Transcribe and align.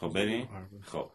خب 0.00 0.08
بریم 0.08 0.48
خب 0.82 1.10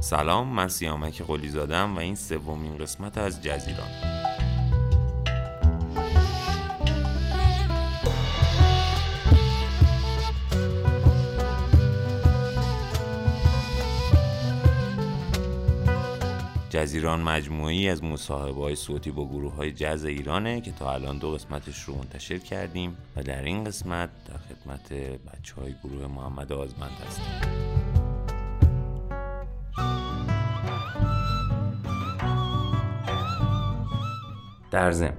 سلام 0.00 0.48
من 0.48 0.68
سیامک 0.68 1.22
قلی 1.22 1.48
زادم 1.48 1.96
و 1.96 1.98
این 1.98 2.14
سومین 2.14 2.78
قسمت 2.78 3.18
از 3.18 3.42
جزیران. 3.42 4.15
جزیران 16.86 17.20
مجموعی 17.20 17.88
از 17.88 18.04
مصاحبه 18.04 18.60
های 18.60 18.76
صوتی 18.76 19.10
با 19.10 19.28
گروه 19.28 19.54
های 19.54 19.72
جز 19.72 20.04
ایرانه 20.04 20.60
که 20.60 20.72
تا 20.72 20.92
الان 20.92 21.18
دو 21.18 21.30
قسمتش 21.30 21.82
رو 21.82 21.94
منتشر 21.94 22.38
کردیم 22.38 22.96
و 23.16 23.22
در 23.22 23.42
این 23.42 23.64
قسمت 23.64 24.10
در 24.28 24.36
خدمت 24.36 24.92
بچه 24.92 25.54
های 25.54 25.74
گروه 25.84 26.06
محمد 26.06 26.52
آزمند 26.52 26.90
هستیم. 27.06 27.24
در 34.70 34.92
ضمن 34.92 35.16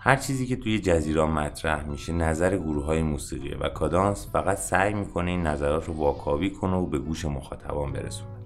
هر 0.00 0.16
چیزی 0.16 0.46
که 0.46 0.56
توی 0.56 0.78
جزیران 0.78 1.30
مطرح 1.30 1.84
میشه 1.84 2.12
نظر 2.12 2.56
گروه 2.56 2.84
های 2.84 3.02
موسیقیه 3.02 3.56
و 3.56 3.68
کادانس 3.68 4.28
فقط 4.32 4.58
سعی 4.58 4.94
می‌کنه 4.94 5.30
این 5.30 5.42
نظرات 5.42 5.84
رو 5.84 5.94
واکاوی 5.94 6.50
کنه 6.50 6.76
و 6.76 6.86
به 6.86 6.98
گوش 6.98 7.24
مخاطبان 7.24 7.92
برسونه. 7.92 8.37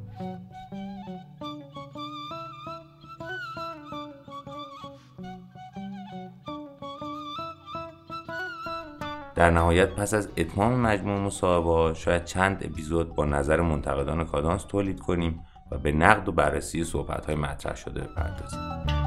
در 9.42 9.50
نهایت 9.50 9.88
پس 9.88 10.14
از 10.14 10.28
اتمام 10.36 10.80
مجموع 10.80 11.20
مصاحبه 11.20 11.94
شاید 11.94 12.24
چند 12.24 12.64
اپیزود 12.64 13.14
با 13.14 13.24
نظر 13.24 13.60
منتقدان 13.60 14.24
کادانس 14.24 14.64
تولید 14.64 15.00
کنیم 15.00 15.40
و 15.70 15.78
به 15.78 15.92
نقد 15.92 16.28
و 16.28 16.32
بررسی 16.32 16.84
صحبت 16.84 17.26
های 17.26 17.34
مطرح 17.34 17.76
شده 17.76 18.00
بپردازیم. 18.00 19.01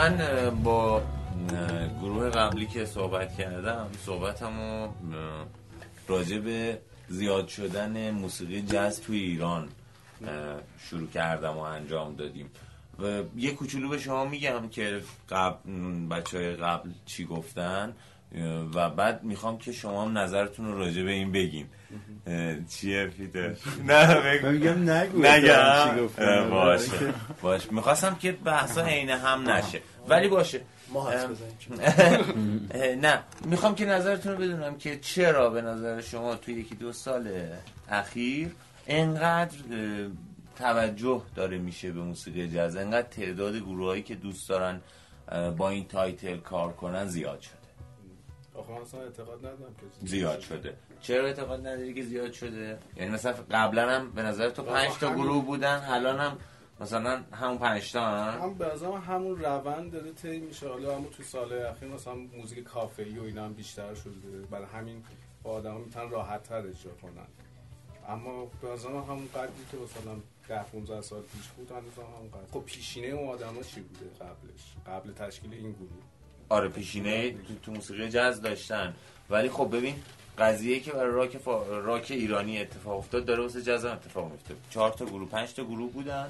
من 0.00 0.50
با 0.64 1.02
گروه 2.00 2.30
قبلی 2.30 2.66
که 2.66 2.84
صحبت 2.84 3.36
کردم 3.36 3.86
صحبتمو 4.06 4.88
راجع 6.08 6.38
به 6.38 6.80
زیاد 7.08 7.48
شدن 7.48 8.10
موسیقی 8.10 8.62
جاز 8.62 9.00
توی 9.00 9.18
ایران 9.18 9.68
شروع 10.78 11.08
کردم 11.08 11.56
و 11.56 11.58
انجام 11.58 12.14
دادیم. 12.14 12.50
و 12.98 13.22
یه 13.36 13.54
کوچولو 13.54 13.88
به 13.88 13.98
شما 13.98 14.24
میگم 14.24 14.68
که 14.68 15.02
قبل 15.30 15.70
بچه 16.10 16.38
های 16.38 16.56
قبل 16.56 16.90
چی 17.06 17.24
گفتن. 17.24 17.92
و 18.74 18.90
بعد 18.90 19.24
می‌خوام 19.24 19.58
که 19.58 19.72
شما 19.72 20.02
هم 20.02 20.18
نظرتون 20.18 20.66
رو 20.66 20.78
راجع 20.78 21.02
به 21.02 21.10
این 21.10 21.32
بگین 21.32 21.66
چیه 22.68 23.06
فیده 23.16 23.56
نه 23.86 24.50
میگم 24.50 24.90
نگو. 24.90 25.18
نگم. 25.26 26.08
باشه. 26.50 27.14
باشه. 27.42 27.72
می‌خواستم 27.72 28.14
که 28.14 28.32
بحثا 28.32 28.82
عین 28.82 29.10
هم 29.10 29.50
نشه. 29.50 29.80
ولی 30.08 30.28
باشه. 30.28 30.60
ما 30.92 31.10
نه. 33.02 33.20
می‌خوام 33.44 33.74
که 33.74 33.84
نظرتون 33.84 34.32
رو 34.32 34.38
بدونم 34.38 34.78
که 34.78 34.98
چرا 34.98 35.50
به 35.50 35.62
نظر 35.62 36.00
شما 36.00 36.34
توی 36.34 36.54
یکی 36.54 36.74
دو 36.74 36.92
سال 36.92 37.28
اخیر 37.88 38.48
انقدر 38.86 39.56
توجه 40.58 41.22
داره 41.34 41.58
میشه 41.58 41.90
به 41.92 42.00
موسیقی 42.00 42.48
جاز؟ 42.48 42.76
انقدر 42.76 43.08
تعداد 43.08 43.56
گروهایی 43.56 44.02
که 44.02 44.14
دوست 44.14 44.48
دارن 44.48 44.80
با 45.56 45.70
این 45.70 45.88
تایتل 45.88 46.36
کار 46.36 46.72
کنن 46.72 47.06
زیاد 47.06 47.40
شده 47.40 47.59
آخه 48.60 48.96
اعتقاد 48.98 49.38
ندارم 49.38 49.74
که 49.80 50.06
زیاد 50.06 50.40
شده. 50.40 50.76
چرا 51.00 51.26
اعتقاد 51.26 51.60
نداری 51.60 51.94
که 51.94 52.02
زیاد 52.02 52.32
شده؟ 52.32 52.78
یعنی 52.96 53.10
مثلا 53.10 53.34
قبلا 53.50 53.90
هم 53.90 54.10
به 54.10 54.22
نظر 54.22 54.50
تو 54.50 54.62
پنج 54.62 54.90
تا 55.00 55.14
گروه 55.14 55.44
بودن 55.44 55.84
الان 55.88 56.18
هم 56.18 56.38
مثلا 56.80 57.22
همون 57.32 57.58
پنج 57.58 57.92
تا 57.92 58.00
هم؟ 58.00 58.54
به 58.54 58.66
همون 59.06 59.38
روند 59.38 59.92
داره 59.92 60.12
طی 60.12 60.38
میشه. 60.38 60.68
حالا 60.68 60.96
همون 60.96 61.10
تو 61.10 61.22
سال 61.22 61.52
اخیر 61.52 61.88
مثلا 61.88 62.14
موزیک 62.14 62.64
کافه 62.64 63.02
ای 63.02 63.18
و 63.18 63.22
اینا 63.22 63.44
هم 63.44 63.52
بیشتر 63.52 63.94
شده. 63.94 64.46
برای 64.50 64.66
همین 64.66 65.04
با 65.42 65.50
آدم 65.50 65.76
می‌تونن 65.76 66.10
راحت 66.10 66.42
تر 66.42 66.66
اجرا 66.66 66.92
کنن. 67.02 67.26
اما 68.08 68.44
به 68.44 68.68
همون 69.08 69.28
قدری 69.34 69.64
که 69.70 69.76
مثلا 69.76 70.16
10 70.48 70.62
15 70.62 71.00
سال 71.00 71.22
پیش 71.22 71.46
بود 71.48 71.70
هنوز 71.70 71.92
هم 71.96 72.02
همون 72.16 72.30
قدر. 72.30 72.52
خب 72.52 72.64
پیشینه 72.64 73.06
اون 73.06 73.28
آدما 73.28 73.62
چی 73.62 73.80
بوده 73.80 74.10
قبلش؟ 74.20 74.74
قبل 74.86 75.12
تشکیل 75.12 75.52
این 75.54 75.72
گروه. 75.72 75.88
آره 76.50 76.68
پیشینه 76.68 77.30
تو, 77.30 77.54
تو 77.62 77.72
موسیقی 77.72 78.08
جاز 78.08 78.42
داشتن. 78.42 78.94
ولی 79.30 79.48
خب 79.48 79.76
ببین 79.76 79.94
قضیه 80.38 80.80
که 80.80 80.92
برای 80.92 81.12
راک, 81.12 81.38
فا... 81.38 81.78
راک 81.78 82.06
ایرانی 82.10 82.58
اتفاق 82.58 82.98
افتاد 82.98 83.24
داره 83.24 83.42
واسه 83.42 83.62
جاز 83.62 83.84
اتفاق 83.84 84.30
میفته. 84.32 84.54
چهار 84.70 84.90
تا 84.90 85.04
گروه 85.04 85.28
پنج 85.28 85.54
تا 85.54 85.64
گروه 85.64 85.92
بودن. 85.92 86.28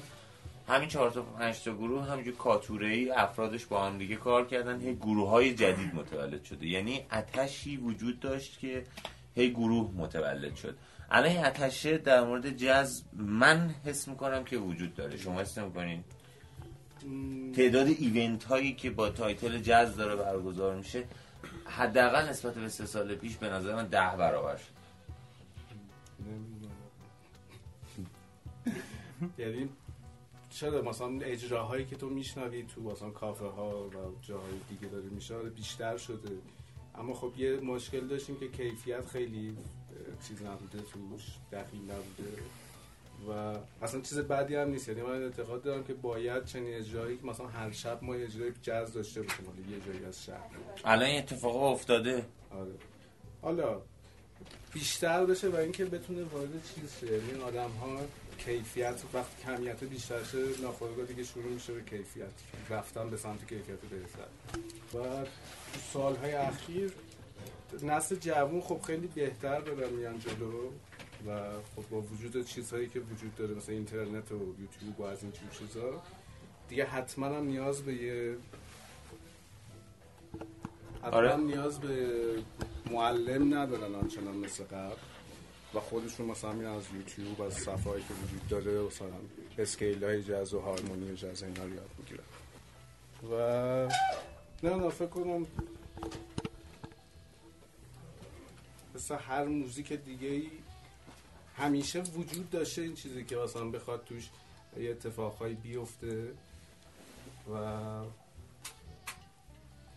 همین 0.67 0.89
چهار 0.89 1.11
تا 1.11 1.21
پنج 1.21 1.63
تا 1.63 1.73
گروه 1.73 2.05
همینجور 2.05 2.35
کاتوره 2.35 2.87
ای 2.87 3.11
افرادش 3.11 3.65
با 3.65 3.85
هم 3.85 3.97
دیگه 3.97 4.15
کار 4.15 4.45
کردن. 4.45 4.81
هی 4.81 4.95
گروه 4.95 5.29
های 5.29 5.53
جدید 5.53 5.95
متولد 5.95 6.43
شده. 6.43 6.67
یعنی 6.67 7.05
اتشی 7.11 7.77
وجود 7.77 8.19
داشت 8.19 8.59
که 8.59 8.83
هی 9.35 9.49
گروه 9.49 9.91
متولد 9.97 10.55
شد. 10.55 10.75
الان 11.11 11.29
این 11.29 11.45
اتشه 11.45 11.97
در 11.97 12.23
مورد 12.23 12.57
جاز 12.57 13.03
من 13.13 13.75
حس 13.85 14.07
می‌کنم 14.07 14.43
که 14.43 14.57
وجود 14.57 14.95
داره. 14.95 15.17
شما 15.17 15.41
حس 15.41 15.57
می‌کنین 15.57 16.03
تعداد 17.55 17.87
event 17.87 18.43
هایی 18.43 18.73
که 18.73 18.89
با 18.89 19.09
title 19.09 19.57
جاز 19.59 19.95
داره 19.95 20.15
برگزار 20.15 20.75
میشه 20.75 21.03
حداقل 21.65 22.29
نسبت 22.29 22.53
به 22.53 22.69
سه 22.69 22.85
سال 22.85 23.15
پیش 23.15 23.37
به 23.37 23.49
نظر 23.49 23.75
من 23.75 23.87
ده 23.87 24.17
برابر 24.17 24.57
شد. 24.57 24.81
یعنی 29.37 29.69
چرا 30.49 30.81
مثلا 30.81 31.19
اجراهایی 31.21 31.85
که 31.85 31.95
تو 31.95 32.09
میشنوی 32.09 32.63
تو 32.63 32.81
مثلا 32.81 33.09
کافه 33.09 33.45
ها 33.45 33.87
و 33.87 33.91
جاهای 34.21 34.53
دیگه 34.69 34.87
داره 34.87 35.09
میشه 35.09 35.35
آره 35.35 35.49
بیشتر 35.49 35.97
شده. 35.97 36.37
اما 36.95 37.13
خب 37.13 37.33
یه 37.37 37.59
مشکل 37.59 38.07
داشتیم 38.07 38.39
که 38.39 38.47
کیفیت 38.47 39.07
خیلی 39.07 39.57
چیز 40.27 40.41
نبوده 40.41 40.77
توش 40.77 41.23
دقیق 41.51 41.81
نبوده. 41.81 42.41
و 43.29 43.31
اصلا 43.81 44.01
چیز 44.01 44.19
بعدی 44.19 44.55
هم 44.55 44.69
نیست. 44.69 44.87
یعنی 44.87 45.01
من 45.01 45.23
اعتقاد 45.23 45.63
دارم 45.63 45.83
که 45.83 45.93
باید 45.93 46.45
چنین 46.45 46.73
اجرایی 46.73 47.17
که 47.17 47.25
مثلا 47.25 47.47
هر 47.47 47.71
شب 47.71 48.03
ما 48.03 48.13
اجرای 48.13 48.51
جاز 48.61 48.93
داشته 48.93 49.21
باشیم 49.21 49.45
حالا 49.45 49.59
یه 49.59 49.85
جایی 49.85 50.05
از 50.05 50.23
شهر. 50.23 50.49
الان 50.85 51.05
این 51.05 51.17
اتفاق 51.17 51.63
افتاده. 51.63 52.25
آره. 52.51 52.71
حالا 53.41 53.81
بیشتر 54.73 55.25
بشه 55.25 55.49
و 55.49 55.55
اینکه 55.55 55.85
بتونه 55.85 56.23
وارد 56.23 56.49
چیز 56.75 56.93
شه. 56.99 57.07
یعنی 57.07 57.41
آدم 57.41 57.69
ها 57.69 57.99
کیفیت 58.37 59.01
وقتی 59.13 59.43
کمیت 59.43 59.83
بیشتر 59.83 60.23
شه 60.23 60.37
ناخودآگاه 60.61 61.05
دیگه 61.05 61.23
شروع 61.23 61.53
میشه 61.53 61.73
به 61.73 61.81
کیفیت. 61.81 62.31
رفتن 62.69 63.09
به 63.09 63.17
سمت 63.17 63.47
کیفیت 63.47 63.79
بهتر. 63.79 64.27
و 64.99 65.25
سالهای 65.93 66.33
اخیر 66.33 66.91
نسل 67.83 68.15
جوون 68.15 68.61
خب 68.61 68.81
خیلی 68.81 69.07
بهتر 69.07 69.59
دارن 69.59 69.89
میان 69.93 70.19
جلو. 70.19 70.69
و 71.27 71.51
خب 71.75 71.89
با 71.89 72.01
وجود 72.01 72.45
چیزهایی 72.45 72.87
که 72.87 72.99
وجود 72.99 73.35
داره 73.35 73.55
مثل 73.55 73.71
اینترنت 73.71 74.31
و 74.31 74.35
یوتیوب 74.35 74.99
و 74.99 75.03
از 75.03 75.23
این 75.23 75.31
چیزا 75.31 76.01
دیگه 76.69 76.85
حتما 76.85 77.25
هم 77.25 77.43
نیاز 77.43 77.81
به 77.81 77.93
یه 77.93 78.37
حتما 81.03 81.17
آره. 81.17 81.35
نیاز 81.35 81.79
به 81.79 82.07
معلم 82.91 83.53
ندارن 83.53 83.95
آنچنان 83.95 84.37
مثل 84.37 84.63
قبل 84.63 84.95
و 85.73 85.79
خودشون 85.79 86.25
مثلا 86.25 86.51
میرن 86.51 86.71
از 86.71 86.83
یوتیوب 86.95 87.41
از 87.41 87.53
صفحه‌ای 87.53 88.01
که 88.01 88.13
وجود 88.13 88.47
داره 88.49 88.81
مثلا 88.81 89.07
اسکیل 89.57 90.03
های 90.03 90.23
جاز 90.23 90.53
و 90.53 90.59
هارمونی 90.59 91.15
جاز 91.15 91.43
اینا 91.43 91.63
رو 91.63 91.73
یاد 91.73 91.89
می‌گیرن 91.97 92.23
و 93.31 93.87
نه 94.63 94.75
نه 94.75 94.89
فکر 94.89 95.07
کنم 95.07 95.47
مثل 98.95 99.15
هر 99.15 99.45
موزیک 99.45 99.93
دیگه 99.93 100.27
ای 100.27 100.49
همیشه 101.61 102.01
وجود 102.01 102.49
داشته 102.49 102.81
این 102.81 102.95
چیزی 102.95 103.23
که 103.23 103.35
مثلا 103.37 103.69
بخواد 103.69 104.03
توش 104.05 104.29
یه 104.79 104.91
اتفاقهایی 104.91 105.55
بیفته 105.55 106.33
و 107.53 107.55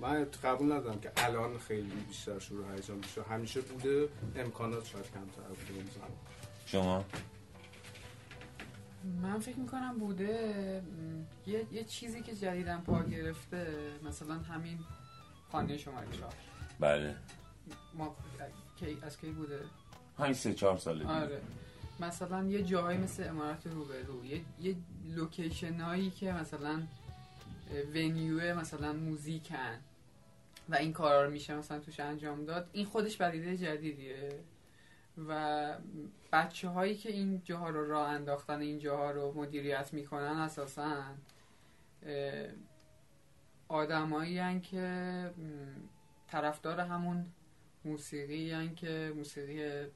من 0.01 0.27
قبول 0.45 0.73
ندارم 0.73 1.01
که 1.01 1.13
الان 1.17 1.59
خیلی 1.59 1.95
بیشتر 2.09 2.39
شروع 2.39 2.75
هیجان 2.75 2.97
میشه. 2.97 3.23
همیشه 3.23 3.61
بوده 3.61 4.09
امکانات 4.37 4.87
شاید 4.87 5.05
کمتر 5.05 5.49
بوده 5.49 5.75
اون 5.75 5.87
زمان. 5.95 6.11
شما؟ 6.67 7.05
من 9.23 9.39
فکر 9.39 9.59
می‌کنم 9.59 9.99
بوده 9.99 10.83
یه, 11.47 11.67
یه 11.73 11.85
چیزی 11.85 12.23
که 12.23 12.35
جدیدن 12.35 12.81
پا 12.81 13.03
گرفته 13.03 13.91
مثلا 14.03 14.35
همین 14.35 14.79
خانه 15.53 15.79
چهار 15.79 16.05
بله. 16.81 17.17
ما 17.95 18.17
از 19.03 19.17
کی 19.17 19.31
بوده؟ 19.31 19.61
همین 20.19 20.33
سه 20.33 20.55
چهار 20.55 20.79
سال 20.79 20.99
دیگه. 20.99 21.11
آره. 21.11 21.41
مثلا 22.01 22.45
یه 22.45 22.63
جاهایی 22.63 22.99
مثل 22.99 23.29
امارات 23.29 23.67
روبرو 23.67 24.25
یه, 24.25 24.41
یه 24.61 24.77
لوکیشن 25.15 25.81
هایی 25.81 26.11
که 26.11 26.33
مثلا 26.33 26.83
ونیو 27.95 28.59
مثلا 28.61 28.93
موزیکن 28.93 29.79
و 30.69 30.75
این 30.75 30.93
کارا 30.93 31.25
رو 31.25 31.31
میشه 31.31 31.55
مثلا 31.55 31.79
توش 31.79 32.01
انجام 32.01 32.45
داد 32.45 32.71
این 32.73 32.87
خودش 32.87 33.19
پدیده 33.19 33.57
جدیدیه. 33.57 34.41
و 35.29 35.75
بچه 36.33 36.69
هایی 36.69 36.97
که 36.97 37.13
این 37.13 37.43
جاها 37.45 37.69
رو 37.69 37.89
راه 37.89 38.09
انداختن 38.09 38.61
این 38.61 38.79
جاها 38.79 39.11
رو 39.11 39.33
مدیریت 39.37 39.93
می‌کنن 39.93 40.23
اساسا 40.23 41.03
آدمایی 43.69 44.61
که 44.61 45.31
طرفدار 46.29 46.81
همون 46.81 47.27
موسیقی 47.85 48.53
هن 48.53 48.75
که 48.75 49.13
موسیقی 49.17 49.87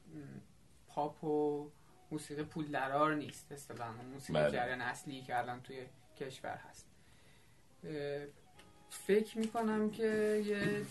پاپ 0.87 1.23
و 1.23 1.69
موسیقی 2.11 2.43
پول 2.43 2.65
درار 2.65 3.15
نیست 3.15 3.51
اصطلاحا 3.51 3.91
موسیقی 4.13 4.39
بله. 4.39 4.51
جریان 4.51 4.81
اصلی 4.81 5.21
که 5.21 5.37
الان 5.37 5.61
توی 5.61 5.85
کشور 6.19 6.59
هست. 6.69 6.85
فکر 8.89 9.37
می‌کنم 9.37 9.89
که 9.89 10.43
یه 10.45 10.85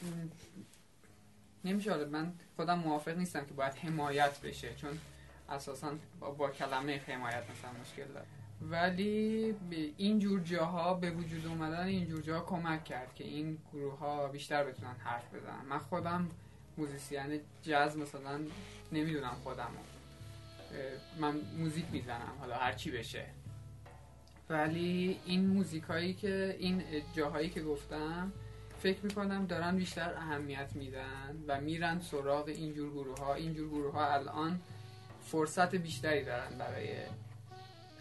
نمیشه 1.64 2.04
من 2.04 2.32
خودم 2.56 2.78
موافق 2.78 3.16
نیستم 3.16 3.46
که 3.46 3.54
باید 3.54 3.74
حمایت 3.74 4.40
بشه 4.40 4.74
چون 4.74 4.98
اساسا 5.48 5.94
با, 6.20 6.30
با 6.30 6.50
کلمه 6.50 6.96
حمایت 7.06 7.42
مثلا 7.50 7.70
مشکل 7.80 8.12
داره. 8.12 8.26
ولی 8.62 9.54
این 9.96 10.18
جور 10.18 10.40
جاها 10.40 10.94
به 10.94 11.10
وجود 11.10 11.46
اومدن 11.46 11.86
این 11.86 12.06
جور 12.06 12.20
جاها 12.20 12.44
کمک 12.44 12.84
کرد 12.84 13.14
که 13.14 13.24
این 13.24 13.58
گروه 13.72 13.98
ها 13.98 14.28
بیشتر 14.28 14.64
بتونن 14.64 14.94
حرف 14.94 15.34
بزنن. 15.34 15.64
من 15.68 15.78
خودم 15.78 16.30
موزیسین 16.78 17.40
جاز 17.62 17.96
مثلا 17.96 18.40
نمی‌دونم 18.92 19.36
خودم. 19.44 19.70
من 21.20 21.40
موزیک 21.58 21.84
می‌زنم 21.92 22.32
حالا 22.40 22.56
هر 22.56 22.72
چی 22.72 22.90
بشه. 22.90 23.26
ولی 24.50 25.20
این 25.24 25.46
موزیکایی 25.46 26.14
که 26.14 26.56
این 26.58 26.82
جاهایی 27.16 27.50
که 27.50 27.62
گفتم 27.62 28.32
فکر 28.82 28.98
می‌کنم 29.02 29.46
دارن 29.46 29.76
بیشتر 29.76 30.14
اهمیت 30.14 30.70
میدن 30.74 31.44
و 31.48 31.60
میرن 31.60 32.00
سراغ 32.00 32.48
اینجور 32.48 32.90
گروه 32.90 33.18
ها 33.18 33.34
اینجور 33.34 33.68
گروه 33.68 33.92
ها 33.92 34.12
الان 34.14 34.60
فرصت 35.22 35.74
بیشتری 35.74 36.24
دارن 36.24 36.58
برای 36.58 36.88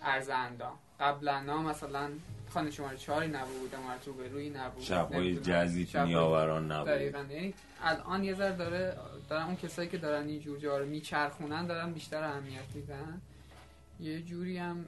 عرض 0.03 0.29
اندام. 0.29 0.77
قبلا 0.99 1.41
مثلا 1.41 2.11
خانه 2.49 2.71
شماره 2.71 2.97
چهاری 2.97 3.27
نبود 3.27 3.75
امارت 3.75 4.07
روبروی 4.07 4.49
نبود 4.49 4.83
شبهای. 4.83 5.35
جزی 5.35 5.87
نیاوران 5.95 6.71
نبود. 6.71 6.87
دقیقا. 6.87 7.25
یعنی 7.29 7.53
الان 7.83 8.23
یه 8.23 8.33
ذره 8.33 8.55
داره 8.55 8.97
دارن 9.29 9.43
اون 9.43 9.55
کسایی 9.55 9.89
که 9.89 9.97
دارن 9.97 10.27
این 10.27 10.39
جور 10.39 10.57
جا 10.57 10.77
رو 10.77 10.85
میچرخونن 10.85 11.67
دارن 11.67 11.93
بیشتر 11.93 12.23
اهمیت 12.23 12.75
میدن. 12.75 13.21
یه 13.99 14.21
جوری 14.21 14.57
هم 14.57 14.85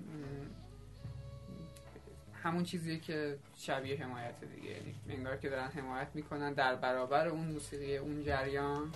همون 2.43 2.63
چیزیه 2.63 2.99
که 2.99 3.37
شبیه 3.57 4.03
حمایت 4.03 4.35
دیگه. 4.55 4.69
یعنی 4.69 4.95
انگار 5.09 5.37
که 5.37 5.49
دارن 5.49 5.67
حمایت 5.67 6.07
می‌کنن 6.13 6.53
در 6.53 6.75
برابر 6.75 7.27
اون 7.27 7.45
موسیقی 7.45 7.97
اون 7.97 8.23
جریان 8.23 8.91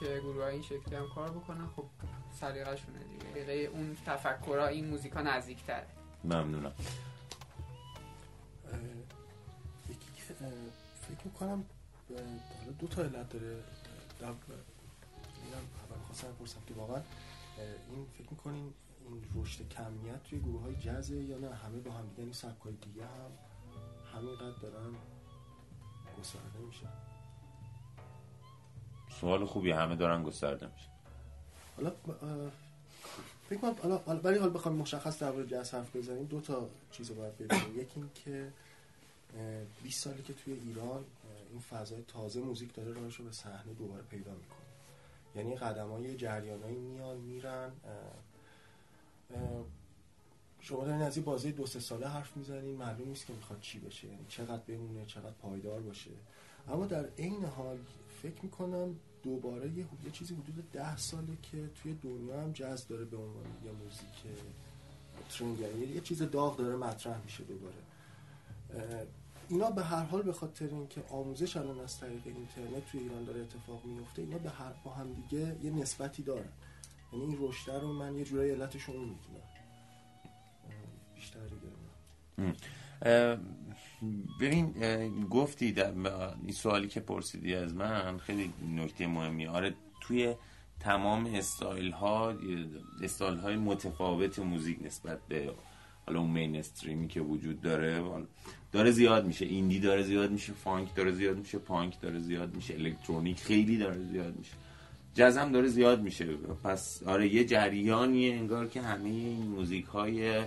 که 0.00 0.20
گروه 0.22 0.44
این 0.44 0.62
شکلی 0.62 0.94
هم 0.94 1.06
کار 1.14 1.30
بکنن. 1.30 1.66
خب 1.76 1.84
سلیقه‌شونه 2.40 2.98
دیگه. 2.98 3.44
دقیقه 3.44 3.52
اون 3.52 3.96
تفکرها 4.06 4.66
این 4.66 4.88
موزیکا 4.88 5.22
نزدیکتره. 5.22 5.86
ممنونم. 6.24 6.72
یکی 9.88 10.06
که 10.16 10.22
فکر 11.08 11.24
می‌کنم 11.24 11.64
حالا 12.08 12.72
دو 12.78 12.86
تا 12.86 13.02
علت 13.02 13.28
داره. 13.28 13.56
در 14.20 14.26
اینم 14.26 15.64
اول 15.90 16.02
خواستم 16.06 16.28
بپرسم 16.28 16.60
که 16.66 16.74
واقعا 16.74 17.02
این 17.90 18.06
فکر 18.18 18.30
می‌کنین 18.30 18.72
این 19.08 19.24
رشد 19.34 19.68
کمیت 19.68 20.22
توی 20.22 20.40
گروه 20.40 20.62
های 20.62 20.76
جزه 20.76 21.16
یا 21.16 21.38
نه؟ 21.38 21.54
همه 21.54 21.80
با 21.80 21.90
هم 21.90 22.08
دیگه 22.08 22.20
یعنی 22.20 22.32
سبک 22.32 22.60
های 22.60 22.74
دیگه 22.74 23.02
هم 23.02 23.30
همینقدر 24.14 24.58
دارن 24.62 24.94
گسترده 26.20 26.58
میشن؟ 26.66 26.92
سوال 29.20 29.44
خوبی 29.44 29.70
همه 29.70 29.96
دارن 29.96 30.22
گسترده 30.22 30.66
میشه 30.66 30.88
حالا 31.76 31.92
فکر 33.48 33.58
کنم 33.58 33.74
حالا 33.82 34.20
ولی 34.20 34.38
حالا 34.38 34.50
بخوام 34.50 34.74
مشخص 34.74 35.18
درباره 35.18 35.46
جاز 35.46 35.74
حرف 35.74 35.96
بزنیم 35.96 36.24
دو 36.24 36.40
تا 36.40 36.68
چیز 36.90 37.10
رو 37.10 37.16
باید 37.16 37.38
ببینیم. 37.38 37.80
یکی 37.80 38.00
این 38.00 38.10
که 38.14 38.52
20 39.82 40.04
سالی 40.04 40.22
که 40.22 40.32
توی 40.32 40.52
ایران 40.52 41.04
این 41.50 41.60
فضای 41.60 42.02
تازه 42.08 42.40
موزیک 42.40 42.74
داره 42.74 42.92
راهش 42.92 43.16
رو 43.16 43.24
به 43.24 43.32
صحنه 43.32 43.72
دوباره 43.78 44.02
پیدا 44.02 44.30
می‌کنه. 44.30 44.58
یعنی 45.36 45.56
قدم 45.56 45.88
های 45.88 46.16
جریانایی 46.16 46.78
میان 46.78 47.16
میرن 47.16 47.72
شما 50.60 50.84
دارین 50.84 51.02
از 51.02 51.16
این 51.16 51.24
بازی 51.24 51.52
دو 51.52 51.66
سه 51.66 51.80
ساله 51.80 52.08
حرف 52.08 52.36
می‌زنین 52.36 52.76
معلوم 52.76 53.08
نیست 53.08 53.26
که 53.26 53.32
می‌خواد 53.32 53.60
چی 53.60 53.78
بشه 53.78 54.08
یعنی 54.08 54.26
چقدر 54.28 54.62
بمونه 54.62 55.06
چقدر 55.06 55.34
پایدار 55.42 55.80
باشه. 55.80 56.10
اما 56.68 56.86
در 56.86 57.08
عین 57.18 57.44
حال 57.44 57.78
فکر 58.22 58.42
می‌کنم 58.42 58.96
دوباره 59.22 59.68
یه, 59.68 59.86
یه 60.04 60.10
چیزی 60.12 60.34
حدود 60.34 60.72
ده 60.72 60.96
ساله 60.96 61.36
که 61.42 61.70
توی 61.82 61.94
دنیا 61.94 62.42
هم 62.42 62.52
جاز 62.52 62.88
داره 62.88 63.04
به 63.04 63.16
عنوان 63.16 63.44
یه 63.64 63.70
موزیک 63.70 65.60
یعنی 65.60 65.86
یه 65.94 66.00
چیز 66.00 66.22
داغ 66.22 66.56
داره 66.56 66.76
مطرح 66.76 67.22
میشه 67.24 67.44
دوباره. 67.44 67.74
اینا 69.48 69.70
به 69.70 69.82
هر 69.82 70.04
حال 70.04 70.22
به 70.22 70.32
خاطر 70.32 70.66
اینکه 70.66 71.02
آموزش 71.10 71.56
الان 71.56 71.80
از 71.80 72.00
طریق 72.00 72.22
اینترنت 72.24 72.86
توی 72.86 73.00
ایران 73.00 73.24
داره 73.24 73.40
اتفاق 73.40 73.84
میفته 73.84 74.22
اینا 74.22 74.38
به 74.38 74.50
هر 74.50 74.72
با 74.84 74.90
هم 74.90 75.12
دیگه 75.12 75.56
یه 75.62 75.70
نسبتی 75.70 76.22
دارن. 76.22 76.48
یعنی 77.12 77.24
این 77.24 77.38
رشته 77.40 77.78
رو 77.78 77.92
من 77.92 78.16
یه 78.16 78.24
جورایی 78.24 78.50
علتش 78.50 78.82
رو 78.82 78.92
می‌دونم. 78.92 79.16
بیشتر 81.14 81.40
دیگه 81.40 81.72
ببین 84.40 84.72
گفتی 85.30 85.72
در 85.72 85.92
این 86.42 86.52
سوالی 86.52 86.88
که 86.88 87.00
پرسیدی 87.00 87.54
از 87.54 87.74
من 87.74 88.18
خیلی 88.18 88.52
نکته 88.76 89.06
مهمی. 89.06 89.46
آره 89.46 89.74
توی 90.00 90.34
تمام 90.80 91.26
استایل 91.26 91.90
ها 91.90 92.34
استایل 93.02 93.38
های 93.38 93.56
متفاوت 93.56 94.38
موزیک 94.38 94.78
نسبت 94.82 95.18
به 95.28 95.54
حالا 96.06 96.20
اون 96.20 96.30
mainstream 96.30 96.56
ی 96.56 97.08
که 97.08 97.20
وجود 97.20 97.60
داره 97.60 98.02
داره 98.72 98.90
زیاد 98.90 99.26
میشه. 99.26 99.44
indie 99.46 99.80
داره 99.80 100.02
زیاد 100.02 100.30
میشه 100.30 100.52
فانک 100.52 100.94
داره 100.94 101.12
زیاد 101.12 101.38
میشه 101.38 101.58
پانک 101.58 102.00
داره 102.00 102.18
زیاد 102.18 102.56
میشه 102.56 102.74
الکترونیک 102.74 103.40
خیلی 103.40 103.78
داره 103.78 103.98
زیاد 104.12 104.36
میشه. 104.38 104.52
جز 105.14 105.36
هم 105.36 105.52
داره 105.52 105.68
زیاد 105.68 106.02
میشه. 106.02 106.26
پس 106.64 107.02
آره 107.06 107.34
یه 107.34 107.44
جریانیه 107.44 108.34
انگار 108.34 108.68
که 108.68 108.82
همه 108.82 109.08
این 109.08 109.42
موزیک 109.42 109.84
های 109.84 110.42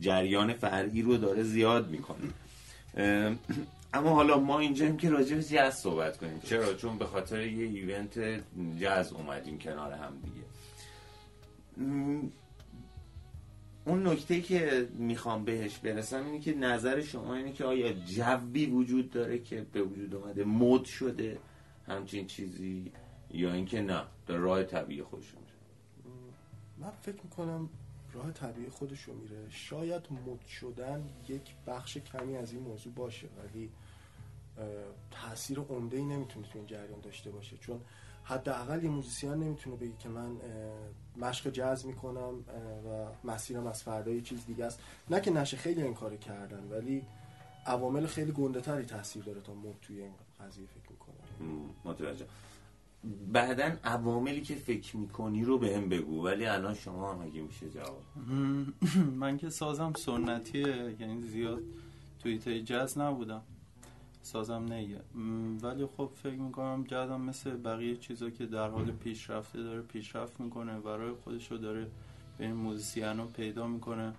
جریان 0.00 0.52
فرعی 0.52 1.02
رو 1.02 1.16
داره 1.16 1.42
زیاد 1.42 1.90
می‌کنه. 1.90 2.28
اما 3.94 4.10
حالا 4.10 4.40
ما 4.40 4.58
اینجاییم 4.58 4.96
که 4.96 5.10
راجع 5.10 5.36
به 5.36 5.42
جاز 5.42 5.78
صحبت 5.78 6.16
کنیم. 6.16 6.40
چرا؟ 6.44 6.74
چون 6.74 6.98
به 6.98 7.06
خاطر 7.06 7.46
یه 7.46 7.66
event 7.66 8.42
جاز 8.80 9.12
اومدیم 9.12 9.58
کنار 9.58 9.92
هم 9.92 10.12
دیگه. 10.24 10.46
اون 13.88 14.06
نکته 14.06 14.40
که 14.40 14.88
می‌خوام 14.94 15.44
بهش 15.44 15.78
برسم 15.78 16.24
اینه 16.24 16.40
که 16.40 16.54
نظر 16.54 17.00
شما 17.00 17.34
اینه 17.34 17.52
که 17.52 17.64
آیا 17.64 17.92
جوی 17.92 18.66
وجود 18.66 19.10
داره 19.10 19.38
که 19.38 19.66
به 19.72 19.82
وجود 19.82 20.14
اومده 20.14 20.44
مد 20.44 20.84
شده 20.84 21.38
همچین 21.86 22.26
چیزی 22.26 22.92
یا 23.30 23.52
اینکه 23.52 23.82
نه 23.82 24.02
در 24.26 24.36
راه 24.36 24.62
طبیعی 24.62 25.02
خودش 25.02 25.34
میره؟ 25.34 25.52
من 26.78 26.90
فکر 26.90 27.22
می‌کنم 27.24 27.68
راه 28.12 28.32
طبیعی 28.32 28.68
خودش 28.68 29.02
رو 29.02 29.14
میره. 29.14 29.50
شاید 29.50 30.02
مد 30.26 30.46
شدن 30.46 31.08
یک 31.28 31.54
بخش 31.66 31.98
کمی 31.98 32.36
از 32.36 32.52
این 32.52 32.62
موضوع 32.62 32.92
باشه 32.92 33.28
ولی 33.38 33.70
تاثیر 35.10 35.58
عمده 35.58 35.96
ای 35.96 36.04
نمی‌تونه 36.04 36.46
تو 36.46 36.58
این 36.58 36.66
جریان 36.66 37.00
داشته 37.00 37.30
باشه. 37.30 37.56
چون 37.56 37.80
حداقل 38.24 38.84
یه 38.84 38.90
موزیسین 38.90 39.34
نمی‌تونه 39.34 39.76
بگه 39.76 39.96
که 39.98 40.08
من 40.08 40.36
مشق 41.20 41.50
جاز 41.50 41.86
می‌کنم 41.86 42.34
و 42.86 43.28
مسیرم 43.30 43.66
از 43.66 43.82
فردا 43.82 44.10
یه 44.10 44.20
چیز 44.20 44.46
دیگه 44.46 44.64
است. 44.64 44.80
نه 45.10 45.20
که 45.20 45.30
نشه 45.30 45.56
خیلی 45.56 45.82
این 45.82 45.94
کارو 45.94 46.16
کردن 46.16 46.68
ولی 46.70 47.02
عوامل 47.66 48.06
خیلی 48.06 48.32
گنده 48.32 48.60
تری 48.60 48.84
تاثیر 48.84 49.24
داره 49.24 49.40
تا 49.40 49.54
مد 49.54 49.74
توی 49.82 50.00
این 50.00 50.12
قضیه 50.40 50.66
فکر 50.66 50.90
می‌کنم 50.90 51.74
متوجه. 51.84 52.26
بعدا 53.32 53.72
عواملی 53.84 54.40
که 54.40 54.54
فکر 54.54 54.96
می‌کنی 54.96 55.44
رو 55.44 55.58
به 55.58 55.76
هم 55.76 55.88
بگو 55.88 56.24
ولی 56.24 56.46
الان 56.46 56.74
شما 56.74 57.12
هم 57.12 57.22
اگه 57.22 57.40
میشه 57.40 57.70
جواب. 57.70 58.02
من 59.20 59.36
که 59.36 59.50
سازم 59.50 59.92
سنتیه 59.96 60.96
یعنی 61.00 61.22
زیاد 61.22 61.62
توی 62.22 62.62
جاز 62.62 62.98
نبودم. 62.98 63.42
سازم 64.22 64.72
نیه 64.72 65.00
ولی 65.62 65.86
خب 65.86 66.10
فکر 66.22 66.36
می‌کنم 66.36 66.84
جزم 66.88 67.20
مثل 67.20 67.56
بقیه 67.56 67.96
چیزا 67.96 68.30
که 68.30 68.46
در 68.46 68.68
حال 68.68 68.90
پیشرفته 68.90 69.62
داره 69.62 69.82
پیشرفت 69.82 70.40
می‌کنه 70.40 70.76
و 70.76 70.88
راه 70.88 71.14
خودش 71.14 71.50
رو 71.50 71.58
داره 71.58 71.86
بین 72.38 72.52
موزیسین 72.52 73.26
پیدا 73.26 73.66
می‌کنه. 73.66 74.12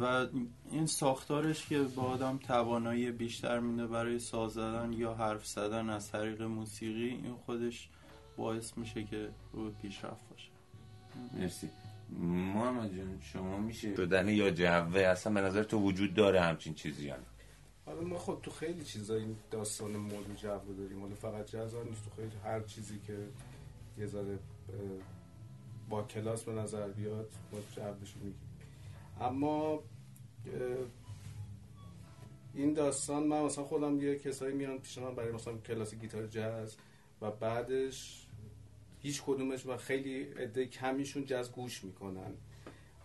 و 0.00 0.26
این 0.70 0.86
ساختارش 0.86 1.66
که 1.66 1.82
با 1.82 2.02
آدم 2.02 2.38
توانایی 2.38 3.10
بیشتر 3.10 3.58
میده 3.60 3.86
برای 3.86 4.18
ساز 4.18 4.52
زدن 4.52 4.92
یا 4.92 5.14
حرف 5.14 5.46
زدن 5.46 5.90
از 5.90 6.10
طریق 6.10 6.42
موسیقی 6.42 7.08
این 7.08 7.34
خودش 7.46 7.88
باعث 8.36 8.78
میشه 8.78 9.04
که 9.04 9.28
رو 9.52 9.70
پیشرفت 9.70 10.28
باشه. 10.30 10.48
مرسی. 11.38 11.70
محمد 12.20 12.96
جان 12.96 13.20
شما 13.20 13.58
میشه 13.58 13.96
شدن 13.96 14.28
یا 14.28 14.50
جوه 14.50 15.00
اصلا 15.00 15.32
به 15.32 15.40
نظر 15.40 15.62
تو 15.62 15.78
وجود 15.78 16.14
داره 16.14 16.40
همچین 16.40 16.74
چیزی 16.74 17.06
یعنی 17.06 17.22
ما 18.04 18.18
خب 18.18 18.38
تو 18.42 18.50
خیلی 18.50 18.84
چیزا 18.84 19.14
این 19.14 19.36
داستان 19.50 19.96
مود 19.96 20.30
و 20.30 20.34
جو 20.34 20.74
داریم 20.78 21.00
حالا 21.00 21.14
فقط 21.14 21.54
هم 21.54 21.88
نیست 21.88 22.04
تو 22.04 22.10
خیلی 22.16 22.36
هر 22.44 22.60
چیزی 22.60 23.00
که 23.06 23.18
یه 23.98 24.06
ذره 24.06 24.38
با 25.88 26.02
کلاس 26.02 26.44
به 26.44 26.52
نظر 26.52 26.88
بیاد 26.88 27.30
ما 27.52 27.58
جوش 27.60 28.16
میگیم. 28.16 28.40
اما 29.20 29.82
این 32.54 32.72
داستان 32.72 33.26
من 33.26 33.42
مثلا 33.42 33.64
خودم 33.64 34.00
یه 34.00 34.18
کسایی 34.18 34.54
میان 34.54 34.78
پیش 34.78 34.98
من 34.98 35.14
برای 35.14 35.32
مثلا 35.32 35.56
کلاس 35.56 35.94
گیتار 35.94 36.26
جاز 36.26 36.76
و 37.20 37.30
بعدش 37.30 38.26
هیچ 39.00 39.22
کدومش 39.26 39.66
و 39.66 39.76
خیلی 39.76 40.22
عده 40.22 40.66
کمیشون 40.66 41.24
جاز 41.24 41.52
گوش 41.52 41.84
می‌کنن. 41.84 42.34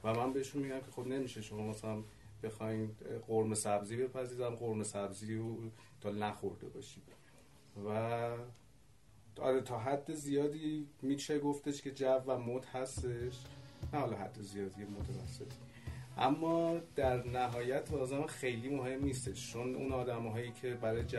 و 0.04 0.14
من 0.14 0.34
بهشون 0.34 0.62
میگم 0.62 0.80
که 0.80 0.92
خب 0.92 1.08
نمیشه 1.08 1.42
شما 1.42 1.68
مثلا 1.68 2.04
بخواین 2.44 2.92
قرمه 3.28 3.56
سبزی 3.56 3.96
بپزیدم 3.98 4.50
قرمه 4.56 4.84
سبزی 4.84 5.36
رو 5.36 5.58
تا 6.02 6.10
نخورده 6.12 6.68
باشید 6.68 7.04
و 7.86 7.90
آره 9.42 9.62
تا 9.62 9.80
حد 9.80 10.14
زیادی 10.14 10.88
میشه 11.02 11.40
گفتش 11.40 11.82
که 11.82 11.92
جو 11.92 12.06
و 12.28 12.38
مد 12.40 12.66
هستش. 12.66 13.34
نه 13.94 14.00
حالا 14.00 14.18
حد 14.18 14.38
زیادی 14.42 14.84
متوسط 14.84 15.52
اما 16.18 16.78
در 16.96 17.24
نهایت 17.28 17.90
بازم 17.90 18.26
خیلی 18.26 18.70
مهم 18.70 19.04
نیستش. 19.06 19.52
چون 19.54 19.76
اون 19.76 19.92
آدم 19.92 20.28
هایی 20.28 20.52
که 20.62 20.74
برای 20.74 21.04
جو 21.04 21.18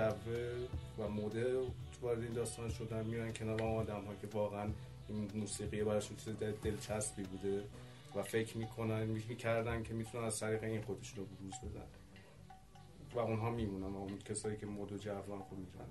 و 0.99 1.09
مده 1.09 1.61
وارد 2.03 2.23
این 2.23 2.33
داستان 2.33 2.69
شدن 2.71 3.07
میرن 3.07 3.33
کنار 3.33 3.63
اون 3.63 3.77
آدم 3.81 4.03
که 4.21 4.27
واقعا 4.33 4.69
این 5.09 5.31
موسیقی 5.35 5.85
براشون 5.85 6.17
چیز 6.17 6.37
دل- 6.41 6.53
دلچسبی 6.63 7.23
بوده. 7.23 7.63
و 8.17 8.23
فکر 8.23 8.57
می‌کنن 8.57 9.05
می‌کردن 9.05 9.83
که 9.83 9.95
می‌تونن 9.95 10.25
از 10.25 10.41
طریق 10.41 10.63
این 10.63 10.83
خودشون 10.83 11.17
رو 11.17 11.25
بروز 11.25 11.55
بدن. 11.71 11.87
و 13.15 13.19
اونها 13.19 13.51
میمونن 13.51 13.95
و 13.95 13.99
اون 13.99 14.19
کسایی 14.19 14.57
که 14.57 14.67
مد 14.67 14.93
و 14.93 14.99
جو 14.99 15.11
هم 15.11 15.43
خوب 15.49 15.59
می‌تونن 15.59 15.87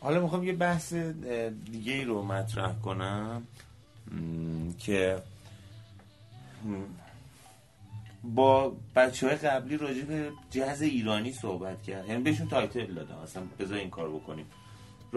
حالا 0.00 0.20
می‌خوام 0.22 0.44
یه 0.44 0.52
بحث 0.52 0.92
دیگه 0.92 1.92
ای 1.92 2.04
رو 2.04 2.22
مطرح 2.22 2.78
کنم 2.78 3.46
که 4.78 5.22
با 8.24 8.76
بچه 8.96 9.26
های 9.26 9.36
قبلی 9.36 9.76
راجع 9.76 10.02
به 10.02 10.32
جز 10.50 10.82
ایرانی 10.82 11.32
صحبت 11.32 11.82
کرد. 11.82 12.08
یعنی 12.08 12.22
بهشون 12.22 12.48
title 12.48 12.94
دادم 12.94 13.14
اصلا 13.16 13.42
بذار 13.58 13.78
این 13.78 13.90
کار 13.90 14.08
بکنیم. 14.08 14.46